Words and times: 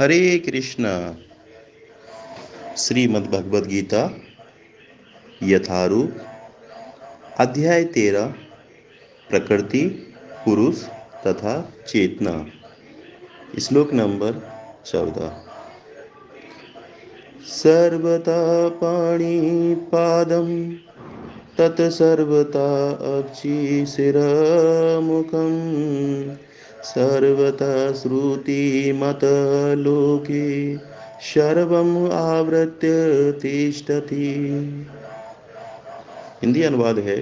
हरे 0.00 0.38
कृष्ण। 0.38 1.14
श्रीमद् 2.76 3.26
भगवद 3.26 3.66
गीता 3.66 4.20
यथारूप। 5.42 6.16
अध्याय 7.38 7.84
तेरह 7.84 8.26
प्रकृति, 9.30 10.14
पुरुष 10.44 10.84
तथा 11.26 11.72
चेतना। 11.88 12.46
श्लोक 13.60 13.92
नंबर 13.92 14.52
चौदह। 14.86 15.44
सर्वता 17.42 18.68
पाणी 18.68 19.74
पाणिपादं 19.74 20.72
तत्सर्वता 21.58 22.90
अक्षिशिरमुखं 22.90 23.92
सर्वता 26.88 27.92
श्रुतिमतलोके 27.92 28.76
सर्वम् 31.22 32.12
आवृत्य 32.12 33.32
तिष्ठति। 33.32 34.28
हिंदी 36.42 36.62
अनुवाद 36.62 36.98
है 36.98 37.16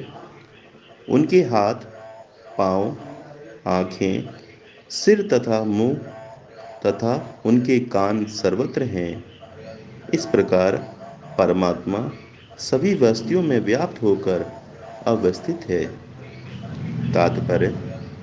उनके 1.08 1.40
हाथ 1.42 1.74
पाँव, 2.58 2.96
आँखें 3.66 4.28
सिर 4.90 5.28
तथा 5.32 5.64
मुँह 5.64 5.94
तथा 6.86 7.14
उनके 7.46 7.78
कान 7.80 8.24
सर्वत्र 8.24 8.82
हैं। 8.82 9.24
इस 10.14 10.26
प्रकार 10.26 10.76
परमात्मा 11.38 12.10
सभी 12.58 12.94
वस्तुओं 12.94 13.42
में 13.42 13.58
व्याप्त 13.60 14.02
होकर 14.02 14.46
अवस्थित 15.06 15.60
है। 15.68 15.84
तात्पर्य 17.12 17.74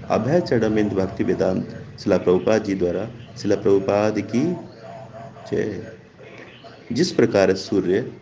अभय 0.09 0.41
चढ़मिंद 0.41 0.93
भक्ति 0.93 1.23
वेदांत, 1.23 1.85
शिला 1.99 2.17
प्रभुपाद 2.17 2.63
जी 2.63 2.75
द्वारा, 2.75 3.09
शिला 3.38 3.55
प्रभुपाद 3.55 4.20
की 4.20 4.53
जय। 5.52 5.93
जिस 6.91 7.12
प्रकार 7.12 7.53
सूर्य 7.53 8.13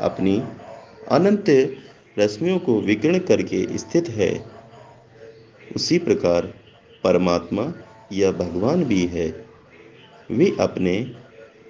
अपनी 0.00 0.42
अनंत 1.10 1.44
रश्मियों 2.18 2.58
को 2.58 2.80
विकीर्ण 2.80 3.18
करके 3.18 3.78
स्थित 3.78 4.08
है, 4.08 4.44
उसी 5.76 5.98
प्रकार 5.98 6.54
परमात्मा 7.04 7.72
या 8.12 8.32
भगवान 8.32 8.84
भी 8.84 9.06
है। 9.06 9.46
वे 10.30 10.56
अपने 10.60 11.12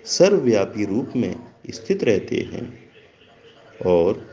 सर्वव्यापी 0.04 0.84
रूप 0.84 1.12
में 1.16 1.36
स्थित 1.70 2.04
रहते 2.04 2.36
हैं 2.36 2.90
और 3.86 4.26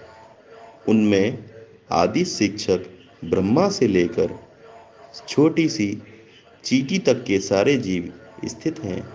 उनमें 0.89 1.44
आदि 1.92 2.26
शिक्षक 2.26 2.80
ब्रह्मा 3.26 3.70
से 3.70 3.88
लेकर 3.88 4.51
छोटी 5.28 5.70
सी 5.70 6.02
चीटी 6.64 7.00
तक 7.00 7.23
के 7.23 7.40
सारे 7.40 7.78
जीव 7.78 8.14
स्थित 8.45 8.80
हैं। 8.80 9.14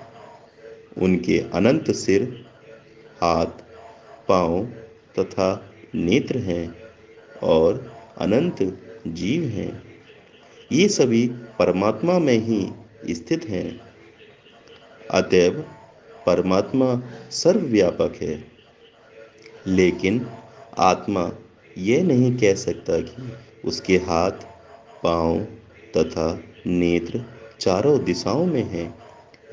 उनके 0.99 1.39
अनंत 1.39 1.91
सिर, 1.91 2.47
हाथ, 3.21 3.47
पाँव 4.29 4.65
तथा 5.19 5.75
नेत्र 5.95 6.39
हैं 6.39 6.75
और 7.43 7.95
अनंत 8.19 8.81
जीव 9.07 9.43
हैं। 9.43 9.83
ये 10.73 10.89
सभी 10.89 11.29
परमात्मा 11.29 12.19
में 12.19 12.39
ही 12.39 12.71
स्थित 13.15 13.45
हैं। 13.45 13.81
अतएव 15.11 15.53
परमात्मा 16.27 17.03
सर्वव्यापक 17.31 18.19
है। 18.23 18.45
लेकिन 19.67 20.27
आत्मा 20.79 21.33
यह 21.79 22.05
नहीं 22.05 22.37
कह 22.37 22.55
सकता 22.55 23.01
कि 23.01 23.33
उसके 23.65 23.97
हाथ, 23.97 24.33
पाँव 25.03 25.47
तथा 25.97 26.29
नेत्र 26.67 27.25
चारों 27.61 27.99
दिशाओं 28.05 28.45
में 28.47 28.63
हैं, 28.63 28.95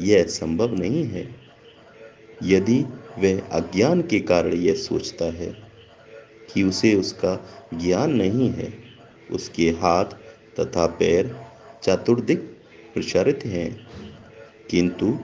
यह 0.01 0.23
संभव 0.23 0.73
नहीं 0.75 1.03
है। 1.05 1.27
यदि 2.43 2.79
वह 3.19 3.41
अज्ञान 3.51 4.01
के 4.01 4.19
कारण 4.19 4.53
यह 4.53 4.73
सोचता 4.75 5.25
है 5.33 5.51
कि 6.53 6.63
उसे 6.63 6.93
उसका 6.95 7.35
ज्ञान 7.73 8.13
नहीं 8.13 8.49
है, 8.49 8.73
उसके 9.31 9.69
हाथ 9.81 10.05
तथा 10.59 10.85
पैर 10.99 11.35
चतुर्दिक 11.83 12.39
प्रसारित 12.93 13.45
हैं, 13.45 13.87
किंतु 14.69 15.17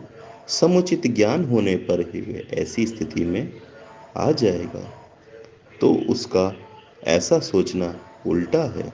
समुचित 0.50 1.08
ज्ञान 1.08 1.44
होने 1.46 1.76
पर 1.76 2.02
ही 2.10 2.22
वह 2.22 2.56
ऐसी 2.62 2.86
स्थिति 2.88 3.26
में 3.26 3.52
आ 4.18 4.32
जाएगा 4.32 4.88
तो 5.82 5.94
उसका 6.10 6.52
ऐसा 7.08 7.40
सोचना 7.40 7.94
उल्टा 8.28 8.64
है। 8.78 8.92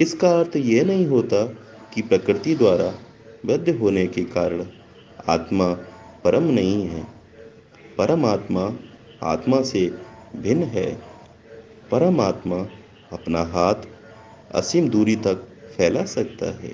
इसका 0.00 0.28
अर्थ 0.40 0.56
यह 0.56 0.84
नहीं 0.84 1.06
होता 1.06 1.44
कि 1.94 2.02
प्रकृति 2.02 2.54
द्वारा 2.54 2.92
बद्ध 3.46 3.76
होने 3.76 4.06
के 4.06 4.22
कारण 4.24 4.64
आत्मा 5.28 5.72
परम 6.24 6.42
नहीं 6.42 6.86
है। 6.88 7.06
परमात्मा 7.98 8.72
आत्मा 9.22 9.60
से 9.62 9.86
भिन्न 10.36 10.62
है। 10.62 10.86
परमात्मा 11.90 12.56
अपना 13.12 13.42
हाथ 13.44 13.86
असीम 14.54 14.88
दूरी 14.88 15.16
तक 15.16 15.46
फैला 15.76 16.04
सकता 16.04 16.50
है, 16.60 16.72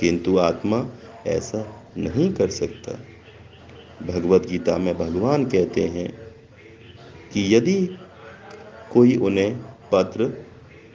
किंतु 0.00 0.36
आत्मा 0.38 0.86
ऐसा 1.26 1.64
नहीं 1.96 2.32
कर 2.32 2.50
सकता। 2.50 2.92
भगवत 4.06 4.46
गीता 4.46 4.76
में 4.78 4.94
भगवान 4.98 5.44
कहते 5.44 5.82
हैं 5.88 6.08
कि 7.32 7.54
यदि 7.54 7.74
कोई 8.92 9.16
उन्हें 9.16 9.56
पत्र 9.92 10.28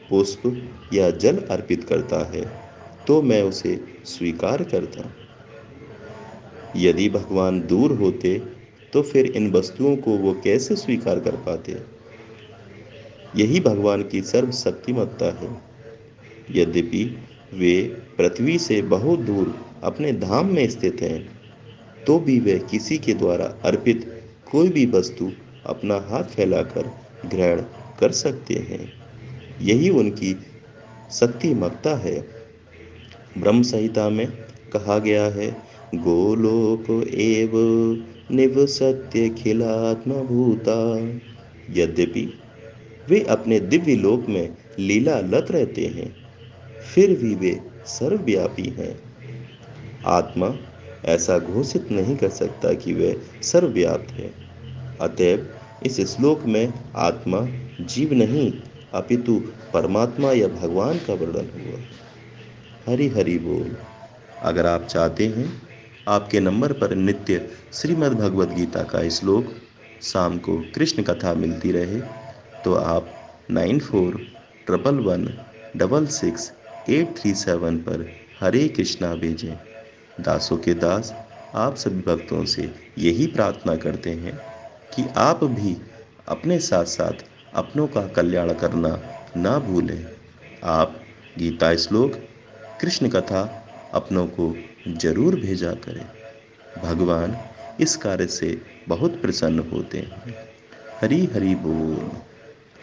पुष्प 0.09 0.41
या 0.93 1.09
जल 1.11 1.37
अर्पित 1.51 1.83
करता 1.83 2.23
है 2.31 2.43
तो 3.07 3.21
मैं 3.21 3.41
उसे 3.43 3.79
स्वीकार 4.05 4.63
करता। 4.63 5.11
यदि 6.75 7.09
भगवान 7.09 7.59
दूर 7.61 7.91
होते 7.91 8.37
तो 8.93 9.01
फिर 9.01 9.25
इन 9.27 9.51
वस्तुओं 9.51 9.95
को 9.97 10.17
वो 10.17 10.33
कैसे 10.43 10.75
स्वीकार 10.75 11.19
कर 11.19 11.35
पाते? 11.45 11.77
यही 13.35 13.59
भगवान 13.59 14.03
की 14.03 14.21
सर्वशक्तिमत्ता 14.21 15.31
है। 15.39 15.49
यद्यपि 16.51 17.03
वे 17.53 17.81
पृथ्वी 18.17 18.57
से 18.59 18.81
बहुत 18.81 19.19
दूर 19.19 19.55
अपने 19.83 20.11
धाम 20.13 20.53
में 20.53 20.67
स्थित 20.69 21.01
हैं 21.01 21.19
तो 22.07 22.19
भी 22.19 22.39
वे 22.39 22.57
किसी 22.71 22.97
के 22.97 23.13
द्वारा 23.13 23.45
अर्पित 23.65 24.05
कोई 24.51 24.69
भी 24.69 24.85
वस्तु 24.85 25.31
अपना 25.65 25.95
हाथ 26.09 26.23
फैलाकर 26.25 26.91
ग्रहण 27.25 27.61
कर 27.99 28.11
सकते 28.13 28.53
हैं। 28.69 29.04
यही 29.61 29.89
उनकी 29.89 30.35
शक्तिमत्ता 31.11 31.95
है। 31.95 32.27
ब्रह्म 33.37 33.61
संहिता 33.61 34.09
में 34.09 34.27
कहा 34.73 34.97
गया 34.97 35.25
है, 35.25 35.51
गोलोक 35.95 37.07
एव 37.07 37.51
निवसत्य 38.31 39.29
खिलात्म 39.29 40.13
भूता 40.13 40.97
यद्यपि 41.71 42.33
वे 43.09 43.19
अपने 43.21 43.59
दिव्य 43.59 43.95
लोक 43.95 44.25
में 44.29 44.57
लीला 44.79 45.19
लत 45.19 45.47
रहते 45.51 45.85
हैं, 45.85 46.15
फिर 46.95 47.17
भी 47.19 47.35
वे 47.35 47.59
सर्वव्यापी 47.85 48.69
हैं। 48.69 48.99
आत्मा 50.05 50.55
ऐसा 51.05 51.39
घोषित 51.39 51.91
नहीं 51.91 52.15
कर 52.17 52.29
सकता 52.29 52.73
कि 52.73 52.93
वह 52.93 53.15
सर्वव्याप्त 53.41 54.11
है। 54.11 54.31
अतएव 55.01 55.47
इस 55.85 56.01
श्लोक 56.01 56.45
में 56.45 56.73
आत्मा 56.95 57.47
जीव 57.81 58.13
नहीं 58.13 58.53
अपितु 58.95 59.35
परमात्मा 59.73 60.31
या 60.31 60.47
भगवान 60.49 60.97
का 60.97 61.13
वर्णन 61.13 61.49
हुआ। 61.55 61.79
हरी 62.85 63.07
हरी 63.07 63.37
बोल। 63.39 63.75
अगर 64.41 64.65
आप 64.65 64.85
चाहते 64.85 65.27
हैं, 65.27 65.47
आपके 66.07 66.39
नंबर 66.39 66.73
पर 66.73 66.95
नित्य 66.95 67.47
श्रीमद् 67.73 68.13
भगवद 68.13 68.53
गीता 68.53 68.83
का 68.83 69.07
श्लोक 69.09 69.53
शाम 70.03 70.37
को 70.37 70.57
कृष्ण 70.75 71.03
कथा 71.03 71.33
मिलती 71.33 71.71
रहे 71.71 72.01
तो 72.63 72.73
आप 72.73 73.09
nine 73.51 73.79
four 73.79 74.21
triple 74.65 74.99
one 74.99 75.27
double 75.77 76.05
six 76.13 76.51
eight 76.89 77.15
three 77.17 77.33
seven 77.33 77.77
पर 77.77 78.05
हरे 78.39 78.67
कृष्णा 78.67 79.13
भेजें। 79.15 79.53
दासों 80.21 80.57
के 80.57 80.73
दास, 80.73 81.13
आप 81.55 81.75
सभी 81.75 82.01
भक्तों 82.01 82.43
से 82.45 82.71
यही 82.97 83.27
प्रार्थना 83.27 83.75
करते 83.75 84.09
हैं 84.09 84.37
कि 84.95 85.05
आप 85.17 85.43
भी 85.43 85.75
अपने 86.27 86.59
साथ 86.59 86.85
साथ 86.85 87.23
अपनों 87.55 87.87
का 87.87 88.07
कल्याण 88.07 88.53
करना 88.53 88.99
ना 89.37 89.59
भूलें। 89.59 90.05
आप 90.63 91.01
गीता 91.37 91.75
श्लोक, 91.75 92.13
कृष्ण 92.81 93.09
कथा 93.09 93.41
अपनों 93.93 94.27
को 94.27 94.55
ज़रूर 94.87 95.35
भेजा 95.35 95.71
करें। 95.71 96.05
भगवान 96.83 97.37
इस 97.79 97.95
कार्य 97.95 98.27
से 98.27 98.61
बहुत 98.87 99.21
प्रसन्न 99.21 99.59
होते 99.59 99.97
हैं। 99.97 100.35
हरी 101.01 101.25
हरी 101.25 101.55
बोल। 101.55 102.11